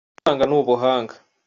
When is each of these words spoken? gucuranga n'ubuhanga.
gucuranga 0.13 0.45
n'ubuhanga. 0.47 1.13